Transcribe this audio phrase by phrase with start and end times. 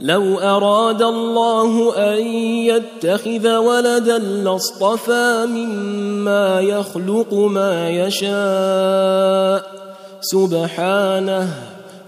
[0.00, 9.78] لو أراد الله أن يتخذ ولدا لاصطفى مما يخلق ما يشاء.
[10.20, 11.54] سبحانه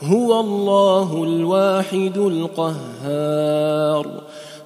[0.02, 4.06] هو الله الواحد القهار.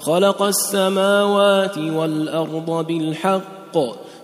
[0.00, 3.78] خلق السماوات والأرض بالحق.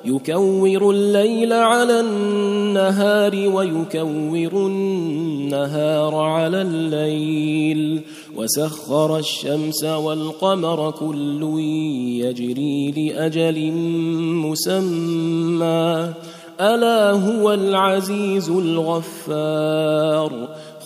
[0.05, 8.03] يكور الليل على النهار ويكور النهار على الليل.
[8.41, 11.43] وسخر الشمس والقمر كل
[12.25, 13.73] يجري لأجل
[14.47, 16.13] مسمى.
[16.61, 20.33] ألا هو العزيز الغفار.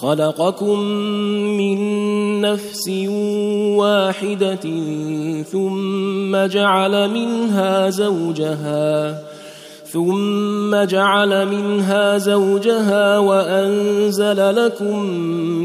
[0.00, 0.78] خلقكم
[1.58, 1.78] من
[2.40, 2.88] نفس
[3.78, 4.66] واحدة
[5.42, 9.33] ثم جعل منها زوجها.
[9.94, 15.02] ثم جعل منها زوجها وأنزل لكم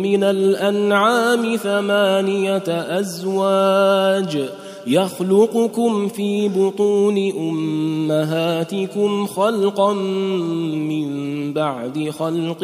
[0.01, 2.63] من الأنعام ثمانية
[2.99, 4.49] أزواج
[4.87, 11.09] يخلقكم في بطون أمهاتكم خلقا من
[11.53, 12.59] بعد خلق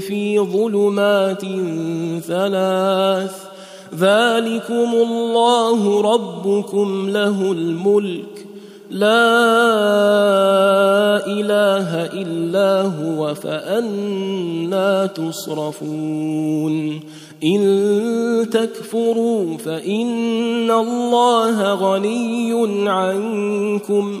[0.00, 1.42] في ظلمات
[2.24, 3.36] ثلاث
[3.94, 8.46] ذلكم الله ربكم له الملك
[8.92, 10.31] لا
[11.42, 17.00] إله إلا هو فأنا تصرفون.
[17.44, 24.20] إن تكفروا فإن الله غني عنكم.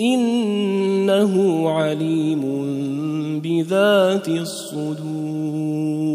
[0.00, 2.42] إنه عليم
[3.40, 6.10] بذات الصدور.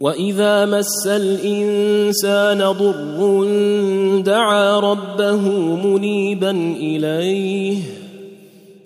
[0.00, 3.44] وإذا مس الإنسان ضر
[4.22, 5.48] دعا ربه
[5.86, 7.78] منيبا إليه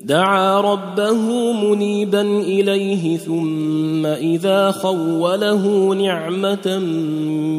[0.02, 6.78] دعا ربه منيبا إليه ثم إذا خوله نعمة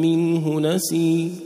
[0.02, 1.45] منه نسي.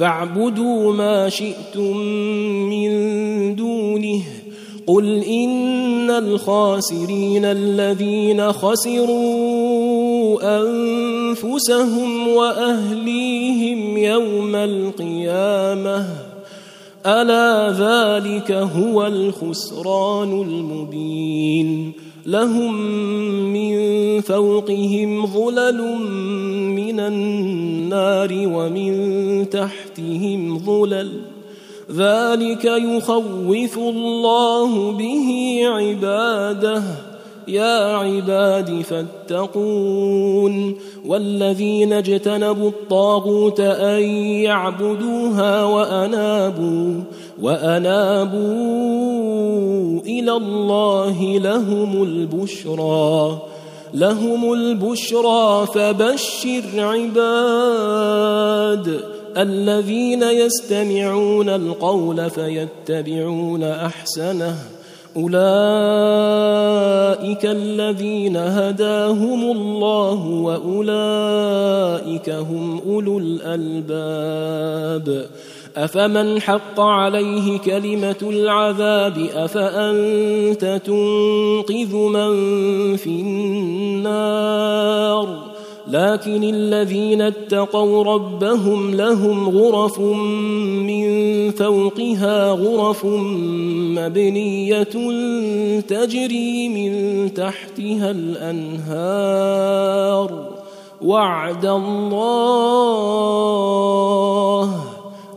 [0.00, 1.96] فاعبدوا ما شئتم
[2.68, 2.90] من
[3.56, 4.22] دونه.
[4.86, 16.06] قل إن الخاسرين الذين خسروا أنفسهم وأهليهم يوم القيامة.
[17.06, 21.92] ألا ذلك هو الخسران المبين.
[22.26, 22.74] لهم
[23.52, 23.80] من
[24.20, 25.82] فوقهم ظلل
[26.76, 31.10] من النار ومن تحتهم ظلل.
[31.96, 36.82] ذلك يخوف الله به عباده.
[37.48, 40.74] يا عباد فاتقون.
[41.06, 44.02] والذين اجتنبوا الطاغوت أن
[44.42, 47.00] يعبدوها وأنابوا.
[47.42, 48.40] وأنابوا
[50.00, 53.42] إلى الله لهم البشرى
[53.94, 58.20] لهم البشرى فبشر عباد
[59.36, 64.56] الذين يستمعون القول فيتبعون أحسنه.
[65.16, 65.36] أولئك
[67.46, 75.26] الذين هداهم الله وأولئك هم أولو الألباب.
[75.84, 82.32] أفمن حق عليه كلمة العذاب أفأنت تنقذ من
[82.96, 84.70] في النار؟
[85.88, 93.04] لكن الذين اتقوا ربهم لهم غرف من فوقها غرف
[93.96, 94.82] مبنية
[95.80, 99.40] تجري من تحتها الأنهار.
[101.02, 103.20] وعد الله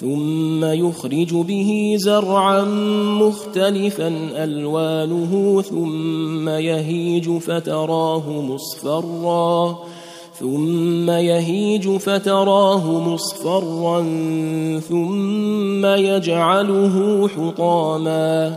[0.00, 2.64] ثم يخرج به زرعا
[3.20, 4.08] مختلفا
[4.44, 9.78] ألوانه ثم يهيج فتراه مصفرا
[10.40, 14.00] ثم يهيج فتراه مصفرا
[14.88, 18.56] ثم يجعله حطاما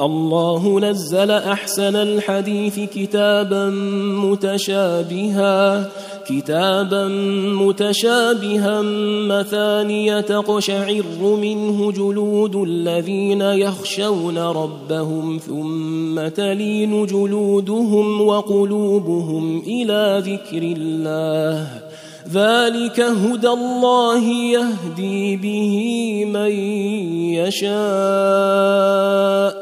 [0.00, 3.70] الله نزل أحسن الحديث كتابا
[4.24, 5.88] متشابها
[6.28, 7.08] كتابا
[7.58, 8.82] متشابها.
[9.28, 21.66] مثانية تقشعر منه جلود الذين يخشون ربهم ثم تلين جلودهم وقلوبهم إلى ذكر الله.
[22.32, 26.50] ذلك هدى الله يهدي به من
[27.60, 29.61] يشاء.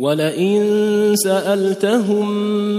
[0.00, 0.62] ولئن
[1.14, 2.30] سألتهم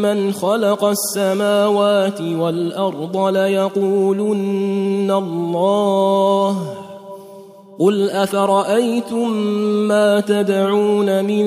[0.02, 6.58] من خلق السماوات والأرض ليقولن الله.
[7.80, 9.32] قل أفرأيتم
[9.88, 11.44] ما تدعون من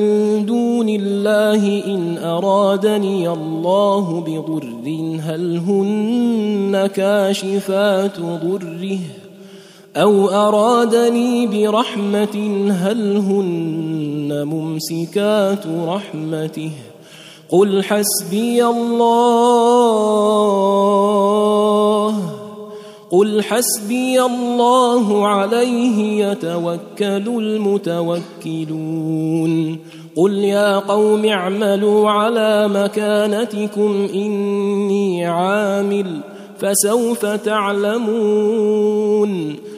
[0.46, 4.74] دون الله إن أرادني الله بضر
[5.20, 9.23] هل هن كاشفات ضره؟
[9.96, 16.70] أو أرادني برحمة هل هن ممسكات رحمته؟
[17.48, 19.74] قل حسبي الله
[23.10, 28.74] قل حسبي الله عليه يتوكل المتوكلون.
[30.16, 36.20] قل يا قوم اعملوا على مكانتكم إني عامل
[36.58, 38.84] فسوف تعلمون.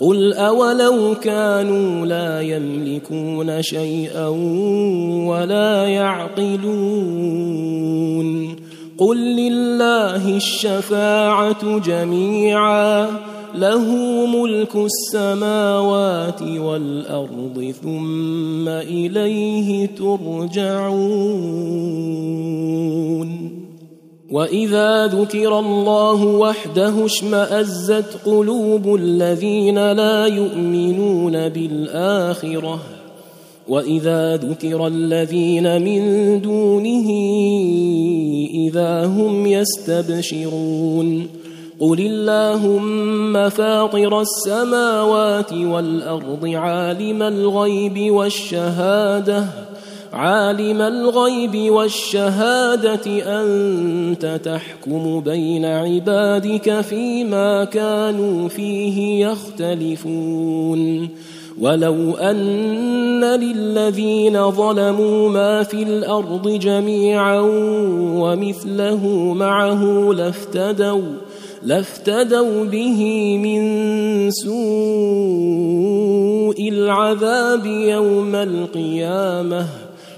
[0.00, 4.28] قل اولو كانوا لا يملكون شيئا
[5.26, 7.46] ولا يعقلون
[8.98, 13.08] قل لله الشفاعه جميعا
[13.54, 13.84] له
[14.26, 21.66] ملك السماوات والارض ثم اليه ترجعون
[24.30, 32.80] واذا ذكر الله وحده اشمازت قلوب الذين لا يؤمنون بالاخره
[33.68, 37.08] واذا ذكر الذين من دونه
[38.68, 41.28] اذا هم يستبشرون
[41.80, 49.44] قل اللهم فاطر السماوات والارض عالم الغيب والشهاده
[50.16, 61.08] عالم الغيب والشهادة أنت تحكم بين عبادك فيما كانوا فيه يختلفون.
[61.60, 67.40] ولو أن للذين ظلموا ما في الأرض جميعا
[68.16, 69.06] ومثله
[69.36, 71.02] معه لافتدوا
[71.62, 74.56] لافتدوا به من سوء
[76.68, 79.66] العذاب يوم القيامة.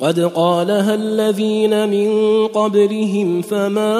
[0.00, 2.08] قد قالها الذين من
[2.46, 3.94] قبلهم فما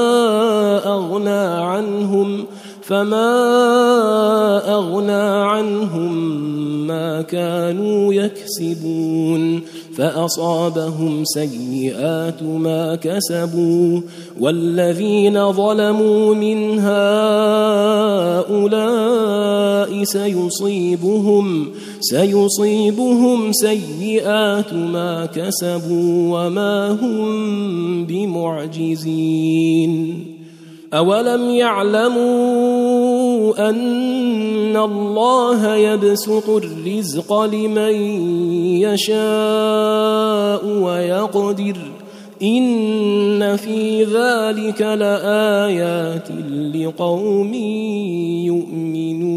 [0.86, 2.46] أغنى عنهم
[2.88, 5.12] فما اغنى
[5.44, 6.12] عنهم
[6.86, 9.60] ما كانوا يكسبون
[9.96, 14.00] فاصابهم سيئات ما كسبوا
[14.40, 17.08] والذين ظلموا من هؤلاء
[20.04, 21.68] سيصيبهم
[22.00, 29.58] سيصيبهم سيئات ما كسبوا وما هم بمعجزين
[30.94, 32.67] اولم يعلموا
[33.58, 37.94] أن الله يبسط الرزق لمن
[38.80, 41.76] يشاء ويقدر.
[42.42, 46.28] إن في ذلك لآيات
[46.74, 47.54] لقوم
[48.44, 49.28] يؤمنون.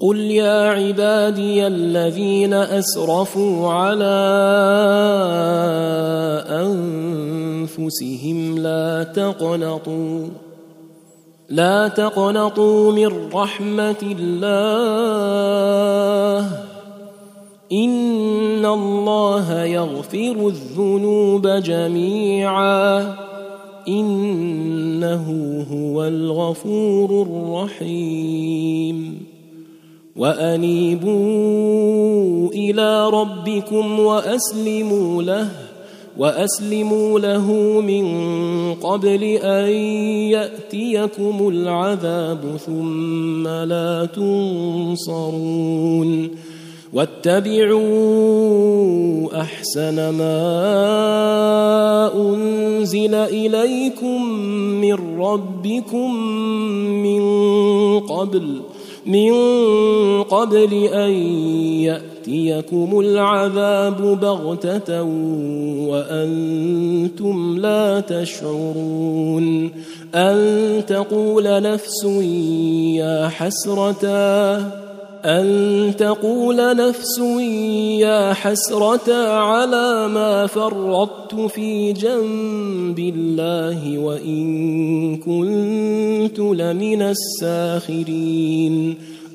[0.00, 4.20] قل يا عبادي الذين أسرفوا على
[7.78, 10.49] أنفسهم لا تقنطوا.
[11.50, 14.40] لا تقنطوا من رحمة الله.
[17.72, 23.14] إن الله يغفر الذنوب جميعا.
[23.88, 25.26] إنه
[25.72, 29.26] هو الغفور الرحيم.
[30.16, 31.10] وأنيبوا
[32.48, 35.50] إلى ربكم وأسلموا له.
[36.18, 38.04] وأسلموا له من
[38.74, 39.70] قبل أن
[40.30, 45.70] يأتيكم العذاب ثم لا تنصرون.
[46.92, 47.80] واتبعوا
[49.40, 50.50] أحسن ما
[52.14, 54.32] أنزل إليكم
[54.80, 56.14] من ربكم
[57.02, 57.22] من
[58.00, 58.60] قبل
[59.06, 59.32] من
[60.22, 61.10] قبل أن
[62.30, 65.02] يأتيكم العذاب بغتة
[65.88, 69.70] وأنتم لا تشعرون
[70.14, 72.04] أن تقول نفس
[72.94, 74.56] يا حسرتا
[75.24, 77.18] أن تقول نفس
[77.98, 89.09] يا حسرة على ما فرطت في جنب الله وإن كنت لمن الساخرين.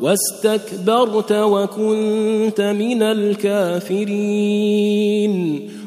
[0.00, 4.14] واستكبرت وكنت من الكافرين.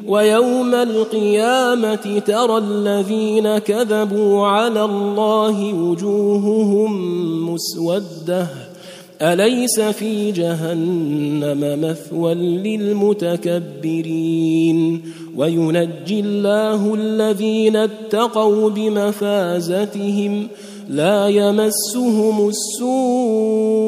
[0.06, 6.92] ويوم القيامة ترى الذين كذبوا على الله وجوههم
[7.54, 8.46] مسودة.
[9.22, 13.58] أليس في جهنم مثوى للمتكبرين؟
[15.36, 20.48] وينجي الله الذين اتقوا بمفازتهم.
[20.88, 23.87] لا يمسهم السوء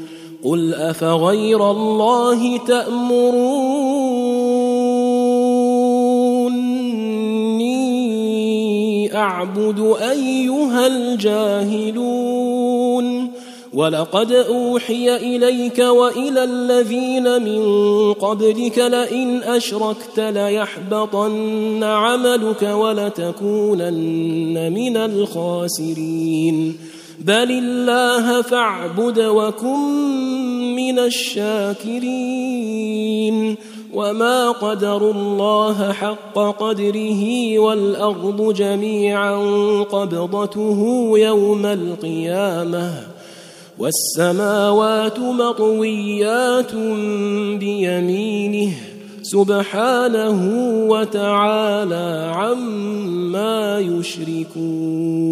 [0.43, 3.61] قل أفغير الله تأمروني
[9.15, 12.41] أعبد أيها الجاهلون
[13.73, 23.93] ولقد أوحي إليك وإلى الذين من قبلك لئن أشركت ليحبطن عملك ولتكونن
[24.73, 26.77] من الخاسرين
[27.25, 32.11] بل الله فاعبد وكن من الشاكرين
[33.93, 39.35] وما قدروا الله حق قدره والارض جميعا
[39.83, 42.93] قبضته يوم القيامه
[43.79, 46.75] والسماوات مطويات
[47.59, 48.71] بيمينه
[49.21, 50.39] سبحانه
[50.87, 55.31] وتعالى عما يشركون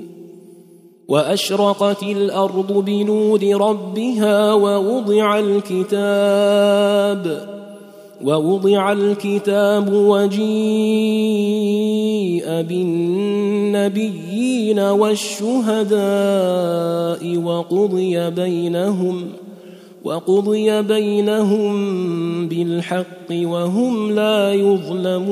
[1.11, 7.23] وأشرقت الأرض بنور ربها ووضع الكتاب
[8.23, 10.41] ووضع الكتاب وجيء
[12.61, 13.99] بالنبيين
[14.79, 16.01] والشهداء
[17.37, 19.25] وقضي بينهم ۖ
[20.03, 25.31] وقضي بينهم بالحق وهم لا يظلمون.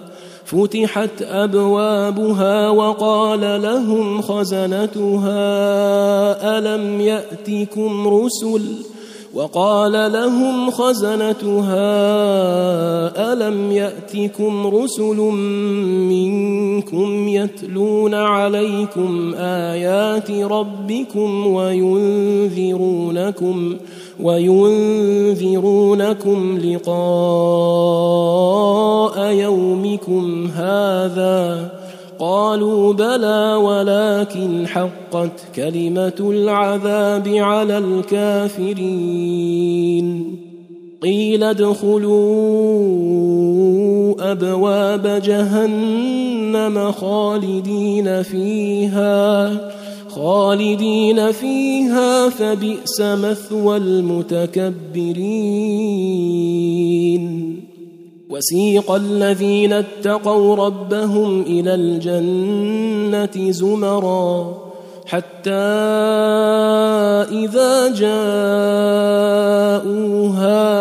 [0.51, 5.37] فتحت أبوابها وقال لهم خزنتها
[6.57, 8.91] ألم يأتكم رسل ۖ؟
[9.33, 11.73] وقال لهم خزنتها
[13.33, 15.17] ألم يأتكم رسل
[16.09, 22.57] منكم يتلون عليكم آيات ربكم وينذرونكم؟
[24.19, 25.77] وينذرونكم
[26.57, 26.91] لقاء
[29.31, 31.71] يومكم هذا
[32.19, 39.31] قالوا بلى ولكن حقت كلمة العذاب على الكافرين
[41.03, 42.11] قيل ادخلوا
[44.31, 49.51] أبواب جهنم خالدين فيها
[50.09, 54.81] خالدين فيها فبئس مثوى المتكبرين.
[58.29, 64.70] وسيق الذين اتقوا ربهم إلى الجنة زمرا.
[65.11, 65.51] حتى
[67.43, 68.23] إذا جاءوها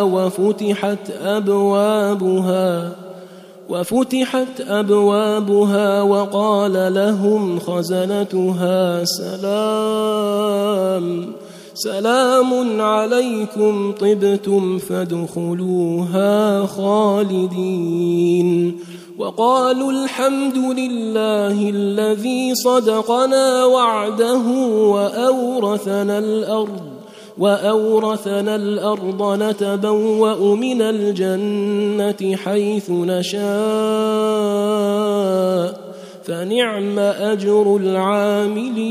[0.02, 2.92] وفتحت أبوابها
[3.68, 10.60] وفتحت أبوابها وقال لهم خزنتها سلام
[11.74, 18.50] سلام عليكم طبتم فادخلوها خالدين.
[19.20, 24.48] وقالوا الحمد لله الذي صدقنا وعده
[24.96, 26.80] وأورثنا الأرض
[27.38, 33.40] وأورثنا الأرض نتبوأ من الجنة حيث نشاء
[36.24, 38.90] فنعم أجر العاملين.